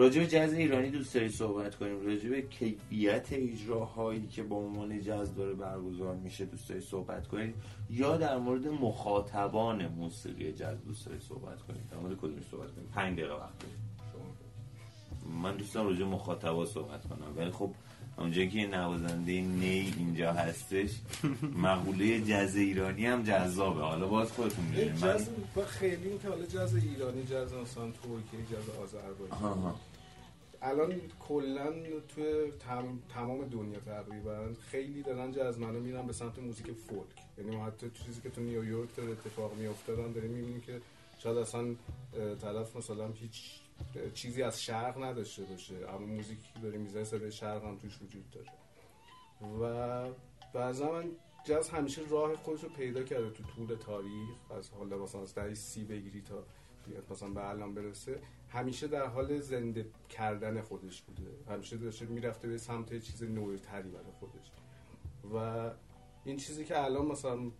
راجع 0.00 0.20
به 0.20 0.26
جز 0.26 0.52
ایرانی 0.52 0.90
دوست 0.90 1.14
داری 1.14 1.28
صحبت 1.28 1.74
کنیم. 1.74 2.06
راجع 2.06 2.28
به 2.28 2.42
کیفیت 2.42 3.28
اجراهایی 3.32 4.26
که 4.26 4.42
با 4.42 4.56
عنوان 4.56 5.00
جز 5.00 5.34
داره 5.34 5.54
برگزار 5.54 6.14
میشه 6.16 6.44
دوست 6.44 6.68
داری 6.68 6.80
صحبت 6.80 7.28
کنیم 7.28 7.54
یا 7.90 8.16
در 8.16 8.38
مورد 8.38 8.68
مخاطبان 8.68 9.86
موسیقی 9.86 10.52
جز 10.52 10.84
دوست 10.86 11.06
داری 11.06 11.20
صحبت 11.20 11.62
کنیم 11.62 11.88
در 11.90 11.96
مورد 11.96 12.16
کدومش 12.16 12.42
صحبت 12.50 12.70
کنیم؟ 12.74 12.88
پنج 12.94 13.18
دقیقه 13.18 13.34
وقت 13.34 13.58
داریم. 13.58 13.76
من 15.42 15.56
دوستم 15.56 15.86
راجع 15.86 16.04
مخاطبا 16.04 16.66
صحبت 16.66 17.08
کنم. 17.08 17.36
ولی 17.36 17.50
خب 17.50 17.70
اونجایی 18.18 18.48
که 18.48 18.66
نوازنده 18.66 19.40
نی 19.40 19.94
اینجا 19.98 20.32
هستش 20.32 20.90
مقوله 21.56 22.20
جز 22.20 22.56
ایرانی 22.56 23.06
هم 23.06 23.22
جذابه. 23.22 23.80
حالا 23.80 24.06
باز 24.06 24.32
خودتون 24.32 24.64
می‌دونید. 24.64 24.92
من 24.92 25.00
جاز 25.00 25.28
خیلی 25.66 26.18
که 26.22 26.28
حالا 26.28 26.46
جاز 26.46 26.74
ایرانی 26.74 27.24
جاز 27.24 27.54
مثلا 27.54 27.84
ترکیه 27.84 28.40
جاز 28.52 28.70
آذربایجان. 28.82 29.74
الان 30.62 31.00
کلا 31.28 31.72
توی 32.08 32.50
تم... 32.50 32.98
تمام 33.08 33.44
دنیا 33.44 33.80
تقریبا 33.80 34.48
خیلی 34.60 35.02
دارن 35.02 35.32
جاز 35.32 35.58
منو 35.58 35.80
میرن 35.80 36.06
به 36.06 36.12
سمت 36.12 36.38
موزیک 36.38 36.72
فولک. 36.72 37.06
یعنی 37.38 37.56
ما 37.56 37.64
حتی 37.66 37.90
چیزی 37.90 38.20
که 38.20 38.30
تو 38.30 38.40
نیویورک 38.40 38.96
داره 38.96 39.10
اتفاق 39.10 39.54
میفته 39.54 39.94
دارن 39.96 40.12
داریم 40.12 40.30
می‌بینیم 40.30 40.60
که 40.60 40.80
شاید 41.18 41.36
اصلا 41.36 41.74
طرف 42.40 42.76
مثلا 42.76 43.08
هیچ 43.08 43.60
چیزی 44.14 44.42
از 44.42 44.62
شرق 44.62 45.04
نداشته 45.04 45.42
باشه. 45.42 45.74
اما 45.88 46.06
موزیکی 46.06 46.42
که 46.54 46.60
داره 46.60 46.78
می‌زنه 46.78 47.04
صدای 47.04 47.32
شرق 47.32 47.64
هم 47.64 47.76
توش 47.76 47.98
وجود 48.02 48.24
داره. 48.30 48.50
و 49.60 50.14
بعضا 50.54 50.92
من 50.92 51.04
جاز 51.44 51.68
همیشه 51.68 52.02
راه 52.08 52.36
خودش 52.36 52.62
رو 52.62 52.68
پیدا 52.68 53.02
کرده 53.02 53.30
تو 53.30 53.42
طول 53.42 53.76
تاریخ. 53.76 54.50
از 54.58 54.70
حالا 54.70 54.98
مثلا 54.98 55.22
از 55.22 55.34
دهه 55.34 55.54
سی 55.54 55.84
بگیری 55.84 56.22
تا 56.22 56.44
مثلا 57.10 57.28
به 57.28 57.48
الان 57.48 57.74
برسه. 57.74 58.18
همیشه 58.50 58.86
در 58.86 59.06
حال 59.06 59.38
زنده 59.38 59.86
کردن 60.08 60.60
خودش 60.60 61.02
بوده. 61.02 61.22
همیشه 61.48 61.76
داشته 61.76 62.06
می‌رفته 62.06 62.48
به 62.48 62.58
سمت 62.58 62.98
چیز 62.98 63.22
نوعتری 63.22 63.90
برای 63.90 64.12
خودش. 64.20 64.52
و 65.34 65.70
این 66.24 66.36
چیزی 66.36 66.64
که 66.64 66.84
الان 66.84 67.06
مثلا 67.06 67.50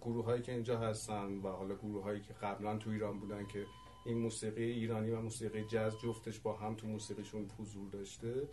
گروه 0.00 0.24
هایی 0.24 0.42
که 0.42 0.52
اینجا 0.52 0.78
هستن 0.78 1.38
و 1.38 1.48
حالا 1.48 1.74
گروه 1.74 2.02
هایی 2.02 2.20
که 2.20 2.32
قبلا 2.32 2.78
تو 2.78 2.90
ایران 2.90 3.20
بودن 3.20 3.46
که 3.46 3.66
این 4.06 4.18
موسیقی 4.18 4.64
ایرانی 4.64 5.10
و 5.10 5.20
موسیقی 5.20 5.64
جاز 5.64 6.00
جفتش 6.00 6.40
با 6.40 6.56
هم 6.56 6.74
تو 6.74 6.86
موسیقیشون 6.86 7.50
حضور 7.58 7.90
داشته 7.90 8.48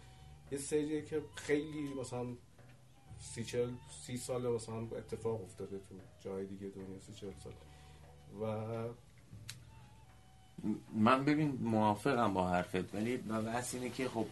یه 0.51 0.57
سریه 0.57 1.01
که 1.01 1.21
خیلی 1.35 1.93
مثلا 1.93 2.27
سی 3.19 3.43
چل 3.43 3.69
سی 3.89 4.17
سال 4.17 4.47
مثلا 4.47 4.77
اتفاق 4.77 5.43
افتاده 5.43 5.79
تو 5.79 5.95
جای 6.19 6.45
دیگه 6.45 6.67
دنیا 6.67 6.99
سی 6.99 7.13
چل 7.13 7.31
سال. 7.43 7.53
و 8.41 8.45
من 10.93 11.25
ببین 11.25 11.57
موافقم 11.61 12.33
با 12.33 12.49
حرفت 12.49 12.95
ولی 12.95 13.17
بحث 13.17 13.75
اینه 13.75 13.89
که 13.89 14.07
خب 14.07 14.25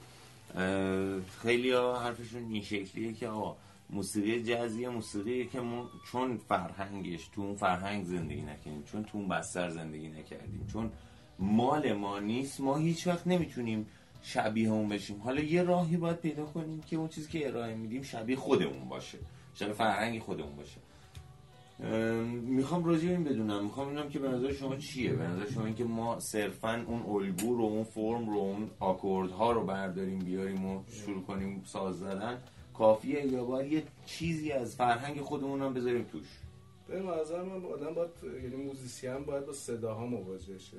خیلی 1.41 1.71
ها 1.71 1.99
حرفشون 1.99 2.51
این 2.51 2.63
شکلیه 2.63 3.13
که 3.13 3.27
آقا 3.27 3.55
موسیقی 3.89 4.43
جزی 4.43 4.87
موسیقیه 4.87 5.45
که 5.45 5.59
ما 5.59 5.89
چون 6.11 6.37
فرهنگش 6.37 7.27
تو 7.27 7.41
اون 7.41 7.55
فرهنگ 7.55 8.05
زندگی 8.05 8.41
نکردیم 8.41 8.83
چون 8.83 9.03
تو 9.03 9.17
اون 9.17 9.27
بستر 9.27 9.69
زندگی 9.69 10.07
نکردیم 10.07 10.67
چون 10.73 10.91
مال 11.39 11.93
ما 11.93 12.19
نیست 12.19 12.61
ما 12.61 12.77
هیچ 12.77 13.07
وقت 13.07 13.27
نمی‌تونیم 13.27 13.87
شبیه 14.21 14.69
اون 14.69 14.89
بشیم. 14.89 15.21
حالا 15.21 15.41
یه 15.41 15.63
راهی 15.63 15.97
باید 15.97 16.17
پیدا 16.17 16.45
کنیم 16.45 16.81
که 16.81 16.95
اون 16.95 17.07
چیزی 17.07 17.31
که 17.31 17.47
ارائه 17.47 17.75
میدیم 17.75 18.03
شبیه 18.03 18.35
خودمون 18.35 18.89
باشه 18.89 19.17
شبیه 19.53 19.73
فرهنگ 19.73 20.21
خودمون 20.21 20.55
باشه. 20.55 20.77
می‌خوام 22.43 22.85
راجع 22.85 23.09
این 23.09 23.23
بدونم. 23.23 23.63
می‌خوام 23.63 23.89
بدونم 23.89 24.09
که 24.09 24.19
به 24.19 24.27
نظر 24.27 24.53
شما 24.53 24.75
چیه؟ 24.75 25.13
به 25.13 25.27
نظر 25.27 25.49
شما 25.49 25.65
اینکه 25.65 25.83
ما 25.83 26.19
صرفا 26.19 26.85
اون 26.87 27.01
الگو 27.01 27.55
رو 27.55 27.63
اون 27.63 27.83
فرم 27.83 28.29
رو 28.29 28.37
اون 28.37 28.69
آکورد 28.79 29.31
ها 29.31 29.51
رو 29.51 29.65
برداریم 29.65 30.19
بیاریم 30.19 30.65
و 30.65 30.83
شروع 30.89 31.23
کنیم 31.23 31.63
ساز 31.65 31.99
زدن. 31.99 32.37
کافیه 32.73 33.25
یا 33.25 33.43
باید 33.43 33.71
یه 33.71 33.83
چیزی 34.05 34.51
از 34.51 34.75
فرهنگ 34.75 35.21
خودمون 35.21 35.61
هم 35.61 35.73
بذاریم 35.73 36.03
توش؟ 36.03 36.27
به 36.87 36.99
نظر 36.99 37.43
من 37.43 37.65
آدم 37.65 37.93
باید 37.93 38.09
یعنی 38.43 38.55
musician 38.55 39.23
باید 39.23 39.45
با 39.45 39.53
صداها 39.53 40.05
مواجه 40.05 40.57
شه. 40.57 40.77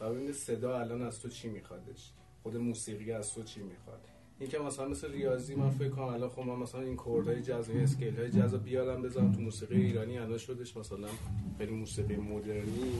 و 0.00 0.10
ببینه 0.10 0.32
صدا 0.32 0.78
الان 0.78 1.02
از 1.02 1.20
تو 1.22 1.28
چی 1.28 1.48
میخوادش؟ 1.48 2.10
خود 2.42 2.56
موسیقی 2.56 3.12
از 3.12 3.34
تو 3.34 3.42
چی 3.42 3.62
می‌خواد؟ 3.62 4.00
این 4.40 4.48
که 4.48 4.58
مثلا 4.58 4.88
مثل 4.88 5.12
ریاضی 5.12 5.54
من 5.54 5.70
فکر 5.70 5.88
کنم 5.88 6.04
الان 6.04 6.28
خب 6.28 6.42
من 6.42 6.54
مثلا 6.54 6.80
این 6.80 6.96
chord 6.96 7.29
های 7.29 7.42
جاز 7.42 7.70
و 7.70 7.72
scale 7.72 8.16
های 8.16 8.30
جاز 8.30 8.54
بیارم 8.54 9.02
بذارم 9.02 9.32
تو 9.32 9.40
موسیقی 9.40 9.82
ایرانی 9.82 10.18
الان 10.18 10.38
شدش 10.38 10.76
مثلا 10.76 11.08
خیلی 11.58 11.72
موسیقی 11.72 12.16
مدرنی. 12.16 12.92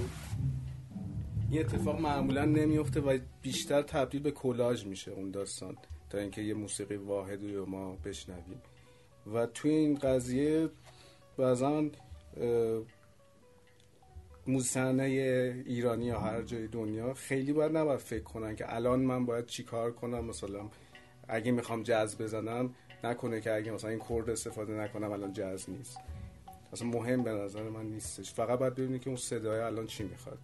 این 1.50 1.60
اتفاق 1.60 2.00
معمولا 2.00 2.44
نمیفته 2.44 3.00
و 3.00 3.18
بیشتر 3.42 3.82
تبدیل 3.82 4.22
به 4.22 4.30
کلاژ 4.30 4.86
میشه 4.86 5.10
اون 5.10 5.30
داستان 5.30 5.76
تا 6.10 6.18
اینکه 6.18 6.42
یه 6.42 6.54
موسیقی 6.54 6.96
واحدی 6.96 7.54
رو 7.54 7.66
ما 7.66 7.96
بشنویم. 8.04 8.62
و 9.34 9.46
توی 9.46 9.70
این 9.70 9.94
قضیه 9.98 10.68
بعضا 11.36 11.84
موزیسین 14.46 15.00
ایرانی 15.00 16.04
یا 16.04 16.20
هر 16.20 16.42
جای 16.42 16.68
دنیا 16.68 17.14
خیلی 17.14 17.52
باید 17.52 17.76
نباید 17.76 18.00
فکر 18.00 18.22
کنن 18.22 18.56
که 18.56 18.74
الان 18.74 19.00
من 19.00 19.26
باید 19.26 19.46
چیکار 19.46 19.92
کنم 19.92 20.24
مثلا 20.24 20.70
اگه 21.30 21.52
می‌خوام 21.52 21.82
جاز 21.82 22.18
بزنم 22.18 22.70
نکنه 23.04 23.40
که 23.40 23.54
اگه 23.54 23.72
مثلا 23.72 23.90
این 23.90 23.98
کورد 23.98 24.30
استفاده 24.30 24.72
نکنم 24.72 25.12
الان 25.12 25.32
جاز 25.32 25.70
نیست. 25.70 25.98
اصلا 26.72 26.88
مهم 26.88 27.22
به 27.22 27.32
نظر 27.32 27.62
من 27.62 27.84
نیستش. 27.84 28.32
فقط 28.32 28.58
باید 28.58 28.74
ببینی 28.74 28.98
که 28.98 29.08
اون 29.08 29.16
صدای 29.16 29.60
الان 29.60 29.86
چی 29.86 30.04
می‌خواد. 30.04 30.38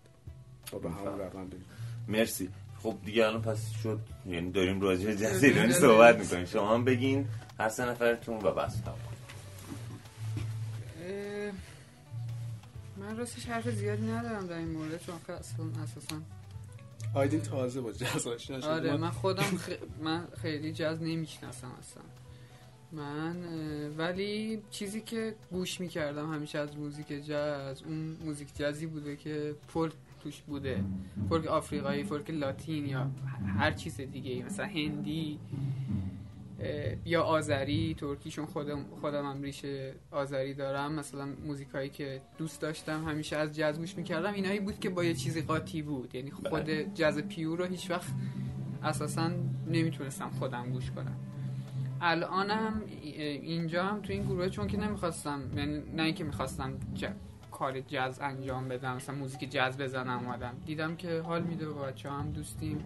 و 0.73 0.78
به 0.78 0.90
همون 0.90 1.19
روند 1.19 1.50
بریم 1.50 1.64
مرسی. 2.09 2.50
خب 2.83 2.95
دیگه 3.05 3.26
الان 3.26 3.43
پس 3.43 3.71
شد. 3.71 3.99
یعنی 4.26 4.50
داریم 4.50 4.81
راجع 4.81 5.07
به 5.07 5.16
جز 5.16 5.45
ایرانی 5.45 5.73
صحبت 5.85 6.19
می‌کنیم. 6.19 6.45
شما 6.45 6.75
هم 6.75 6.85
بگین 6.85 7.28
هر 7.59 7.69
سه 7.69 7.87
نفرتون 7.87 8.37
و 8.37 8.50
بس 8.50 8.81
تمام. 8.81 8.99
من 12.97 13.16
راستش 13.16 13.47
حرف 13.47 13.69
زیادی 13.71 14.07
ندارم 14.07 14.47
در 14.47 14.57
این 14.57 14.69
مورد 14.69 15.02
چون 15.07 15.14
که 15.26 15.33
اصلا 15.33 15.66
اساسا 15.83 16.16
آیدین 17.16 17.40
تازه 17.40 17.80
با 17.80 17.92
جاز 17.92 18.26
آشنا 18.26 18.61
شد. 18.61 18.66
آره 18.66 18.96
من 18.96 19.11
خودم 19.11 19.42
خ... 19.42 19.70
من 20.02 20.26
خیلی 20.42 20.73
جاز 20.73 21.02
نمی‌شناسم 21.02 21.70
اصلا. 21.78 22.02
من 22.92 23.37
ولی 23.99 24.62
چیزی 24.70 25.00
که 25.00 25.35
گوش 25.50 25.80
می‌کردم 25.80 26.32
همیشه 26.32 26.58
از 26.58 26.76
موزیک 26.76 27.26
جاز 27.26 27.82
اون 27.82 28.16
موزیک 28.25 28.49
جازی 28.56 28.87
بوده 28.87 29.16
که 29.16 29.54
فولک 29.68 29.92
توش 30.23 30.40
بوده. 30.40 30.85
فولک 31.28 31.46
آفریقایی 31.46 32.04
فولک 32.04 32.30
لاتین 32.30 32.87
یا 32.87 33.11
هر 33.58 33.73
چیز 33.73 33.96
دیگه 33.96 34.44
مثلا 34.44 34.66
هندی. 34.66 35.38
یا 37.05 37.23
آذری 37.23 37.95
ترکی 37.99 38.31
چون 38.31 38.47
خودم 38.47 38.85
خودم 39.01 39.31
هم 39.31 39.43
ریشه 39.43 39.95
آذری 40.11 40.55
دارم. 40.55 40.93
مثلا 40.93 41.29
موزیکایی 41.47 41.89
که 41.89 42.21
دوست 42.39 42.61
داشتم 42.61 43.05
همیشه 43.05 43.37
از 43.37 43.57
جاز 43.57 43.79
گوش 43.79 43.97
می‌کردم 43.97 44.35
اینایی 44.35 44.61
بود 44.61 44.81
که 44.81 44.91
با 44.91 45.05
یه 45.05 45.15
چیزی 45.15 45.43
قاطی 45.43 45.83
بود. 45.83 46.15
یعنی 46.15 46.31
خود 46.31 46.71
جاز 46.71 47.19
پیور 47.19 47.59
رو 47.59 47.65
هیچ 47.65 47.91
وقت 47.91 48.09
اساسا 48.83 49.31
نمی‌تونستم 49.67 50.31
خودم 50.31 50.71
گوش 50.71 50.91
کنم. 50.91 51.17
الانم 52.01 52.83
اینجا 53.03 53.85
هم 53.85 54.01
تو 54.01 54.13
این 54.13 54.23
گروه 54.23 54.49
چون 54.49 54.67
که 54.67 54.77
نمی‌خواستم 54.77 55.41
یعنی 55.57 55.83
نه 55.97 56.03
اینکه 56.03 56.25
می‌خواستم. 56.25 56.73
کار 57.59 57.81
جاز 57.81 58.21
انجام 58.21 58.69
بدم 58.69 58.97
مثلا 58.97 59.15
موزیک 59.15 59.53
جاز 59.53 59.79
بزنم 59.79 60.19
اومدم. 60.25 60.55
دیدم 60.67 60.97
که 60.97 61.21
حال 61.21 61.43
میده 61.43 61.69
با 61.69 61.83
بچه 61.83 62.11
هم 62.11 62.31
دوستیم. 62.31 62.85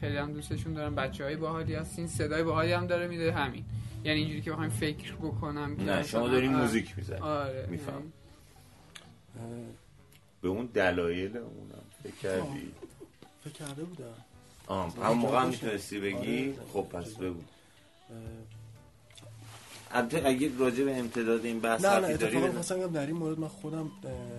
خیلی 0.00 0.16
هم 0.16 0.32
دوستشون 0.32 0.72
دارم 0.72 0.94
بچه 0.94 1.24
های 1.24 1.36
باحالی 1.36 1.74
هستین 1.74 2.06
صدای 2.06 2.42
باحالی 2.42 2.72
هم 2.72 2.86
داره 2.86 3.06
میده. 3.06 3.32
همین. 3.32 3.64
یعنی 4.04 4.18
اینجوری 4.18 4.42
که 4.42 4.52
بخوایم 4.52 4.70
فکر 4.70 5.14
بکنم 5.14 5.76
که 5.76 5.82
نه 5.82 6.02
شما 6.02 6.28
دارین 6.28 6.54
آره. 6.54 6.62
موزیک 6.62 6.94
می‌زنی 6.96 7.20
آره. 7.20 7.66
میفهم. 7.70 8.12
به 10.42 10.48
اون 10.48 10.66
دلایل 10.66 11.36
اونم. 11.36 11.84
فکر 12.02 12.14
کردی؟ 12.22 12.72
فکر 13.44 13.52
کرده 13.52 13.84
بودم. 13.84 14.04
آم 14.66 14.92
هم 15.02 15.12
موقع 15.12 15.42
هم. 15.42 15.48
می‌تونستی 15.48 16.00
بگی؟ 16.00 16.52
آره. 16.52 16.54
خب 16.72 16.82
پس 16.82 17.14
بگو. 17.14 17.40
البته 19.92 20.22
اگه 20.26 20.58
راجع 20.58 20.84
به 20.84 20.98
امتداد 20.98 21.44
این 21.44 21.60
بحث 21.60 21.84
نه 21.84 22.00
نه 22.00 22.06
اتفاقا. 22.06 22.52
خواستم 22.52 22.86
در 22.86 23.06
این 23.06 23.16
مورد 23.16 23.38
من 23.38 23.48
خودم 23.48 23.90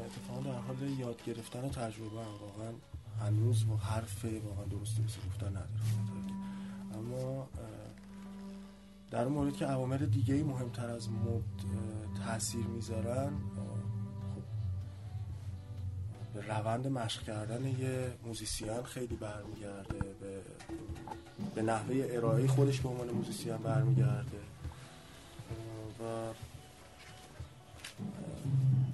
اتفاقا 0.05 0.51
در 0.51 0.59
حال 0.59 0.89
یاد 0.99 1.23
گرفتن 1.25 1.59
و 1.59 1.69
تجربه 1.69 2.19
هم 2.19 2.33
واقعا 2.41 2.73
هنوز 3.21 3.67
با 3.67 3.75
حرف 3.75 4.25
واقعا 4.25 4.65
درست 4.65 4.97
درست 4.97 5.17
گفتن 5.27 5.47
ندارم 5.47 5.69
اما 6.95 7.47
در 9.11 9.23
اون 9.23 9.33
مورد 9.33 9.55
که 9.55 9.65
عوامل 9.65 9.97
دیگه 9.97 10.33
ای 10.33 10.43
مهمتر 10.43 10.89
از 10.89 11.09
مد 11.09 11.43
تاثیر 12.25 12.65
می‌ذارن 12.65 13.29
خب 14.35 14.43
به 16.33 16.47
روند 16.47 16.87
مشق 16.87 17.23
کردن 17.23 17.65
یه 17.65 18.11
موزیسین 18.25 18.83
خیلی 18.83 19.15
برمیگرده 19.15 19.99
به 20.21 20.41
به 21.55 21.61
نحوه 21.61 22.07
ارائه 22.09 22.47
خودش 22.47 22.81
به 22.81 22.89
عنوان 22.89 23.09
موزیسین 23.09 23.57
برمیگرده 23.57 24.50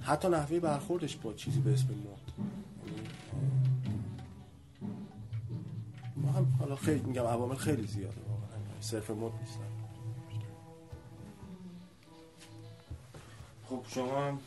حتی 0.08 0.28
نحوه 0.28 0.60
برخوردش 0.60 1.16
با 1.16 1.32
چیزی 1.32 1.60
به 1.60 1.72
اسم 1.72 1.86
مد 1.88 1.96
یعنی، 2.88 3.08
ما 6.16 6.32
هم 6.32 6.46
حالا 6.60 6.76
خیلی 6.76 7.00
میگم 7.00 7.22
عوامل 7.22 7.54
خیلی 7.56 7.86
زیاده 7.86 8.20
واقعا. 8.28 8.58
صرف 8.80 9.10
مد 9.10 9.32
نیستن 9.40 9.60
خب 13.68 13.80
شما 13.88 14.26
هم 14.26 14.38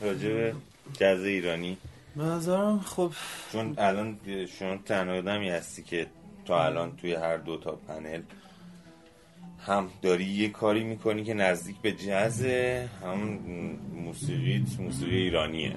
راجع 0.00 0.28
به 0.28 0.54
جز 1.00 1.24
ایرانی 1.24 1.76
نظرم 2.16 2.80
خب 2.80 3.12
چون 3.52 3.74
الان 3.78 4.18
شما 4.58 4.76
تنها 4.76 5.14
آدمی 5.18 5.50
هستی 5.50 5.82
که 5.82 6.06
تا 6.44 6.64
الان 6.64 6.96
توی 6.96 7.14
هر 7.14 7.36
دو 7.36 7.56
تا 7.56 7.72
پنل 7.72 8.22
هم 9.64 9.88
داری 10.02 10.24
یه 10.24 10.48
کاری 10.48 10.84
می‌کنی 10.84 11.24
که 11.24 11.34
نزدیک 11.34 11.76
به 11.76 11.92
جزه 11.92 12.88
هم 13.02 13.18
موسیقیت 13.94 14.80
موسیقی 14.80 15.16
ایرانیه. 15.16 15.76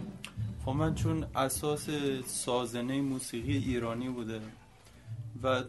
خب 0.66 0.72
من 0.72 0.96
چون 0.96 1.26
اساس 1.36 1.90
سازنه 2.26 3.02
موسیقی 3.02 3.58
ایرانی 3.58 4.10
بوده 4.10 4.40
و 5.44 5.64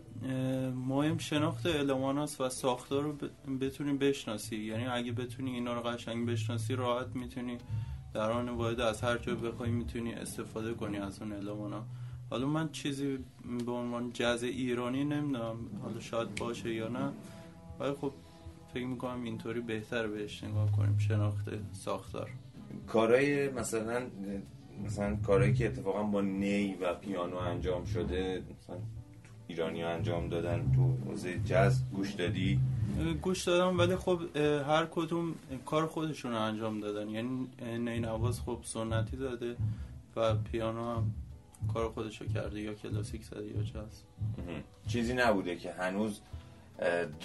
مهم 0.89 1.19
شناخت 1.19 1.67
الماناس 1.67 2.41
و 2.41 2.49
ساختار 2.49 3.03
رو 3.03 3.13
بتونی 3.61 3.93
بشناسی. 3.93 4.57
یعنی 4.57 4.87
اگه 4.87 5.13
بتونی 5.13 5.51
اینا 5.51 5.75
رو 5.75 5.81
قشنگ 5.81 6.29
بشناسی 6.29 6.75
راحت 6.75 7.09
می‌تونی 7.15 7.59
در 8.15 8.31
آن 8.31 8.49
واحد 8.49 8.81
از 8.81 9.01
هر 9.01 9.17
بخوای 9.17 9.71
می‌تونی 9.71 10.13
استفاده 10.13 10.75
کنی 10.75 10.99
از 10.99 11.23
اون 11.23 11.33
المانا 11.33 11.85
حالا 12.31 12.47
من 12.47 12.69
چیزی 12.73 13.19
به 13.67 13.73
عنوان 13.73 14.11
جز 14.13 14.43
ایرانی 14.43 15.05
نمی‌دونم 15.05 15.57
حالا 15.83 16.01
شاید 16.01 16.35
باشه 16.35 16.75
یا 16.75 16.89
نه. 16.89 17.13
ولی 17.81 17.93
خب 17.93 18.13
فکر 18.75 18.87
می‌کنم 18.87 19.25
اینطوری 19.25 19.61
بهتر 19.61 20.07
بهش 20.07 20.45
نگاه 20.45 20.73
کنیم 20.73 20.99
شناخت 20.99 21.49
ساختار. 21.73 22.31
کارهای 22.87 23.49
مثلا 23.49 24.03
مثلا 24.85 25.17
کارهایی 25.17 25.55
که 25.55 25.67
اتفاقا 25.67 26.03
با 26.03 26.21
نی 26.21 26.75
و 26.75 26.95
پیانو 26.95 27.37
انجام 27.37 27.85
شده 27.85 28.43
مثلا 28.61 28.77
ایرانی 29.47 29.83
انجام 29.83 30.29
دادن 30.29 30.73
تو 30.77 31.11
حوزه 31.11 31.39
جز 31.45 31.83
گوش 31.93 32.13
دادی؟ 32.13 32.61
گوش 33.23 33.45
دادم 33.45 33.79
ولی 33.79 33.97
خب 33.97 34.21
هر 34.67 34.87
کدوم 34.91 35.35
کار 35.67 35.87
خودشون 35.87 36.33
رو 36.33 36.41
انجام 36.43 36.81
دادن. 36.81 37.09
یعنی 37.09 37.49
اه، 37.59 37.79
نینواز 37.79 38.41
خب 38.41 38.59
سنتی 38.63 39.17
داده 39.17 39.57
و 40.17 40.35
پیانو 40.35 40.95
هم 40.95 41.11
کار 41.75 41.89
خودشو 41.89 42.27
کرده 42.27 42.61
یا 42.61 42.75
کلاسیک 42.75 43.25
زده 43.25 43.47
یا 43.47 43.63
جاز. 43.63 44.03
چیزی 44.87 45.15
نبوده 45.15 45.57
که 45.57 45.73
هنوز 45.73 46.21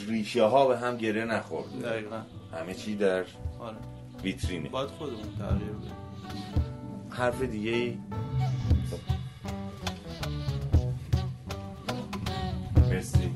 ریشه 0.08 0.44
ها 0.44 0.68
به 0.68 0.78
هم 0.78 0.98
گره 0.98 1.26
نخورده. 1.26 1.90
دقیقا. 1.90 2.22
همه 2.54 2.74
چی 2.74 2.96
در 2.96 3.24
آره. 3.60 3.78
ویترینه. 4.24 4.70
باید 4.70 4.90
خودمون 4.90 5.38
تغییر 5.40 5.72
بدیم. 5.72 5.92
حرف 7.10 7.42
دیگه 7.42 7.72
ای 7.72 7.98
مرسی. 12.90 13.32